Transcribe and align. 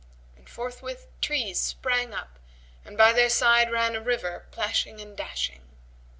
And 0.35 0.49
forthwith 0.49 1.09
trees 1.21 1.61
sprang 1.61 2.11
up 2.11 2.39
and 2.83 2.97
by 2.97 3.13
their 3.13 3.29
side 3.29 3.71
ran 3.71 3.95
a 3.95 4.01
river 4.01 4.47
plashing 4.49 4.99
and 4.99 5.15
dashing. 5.15 5.61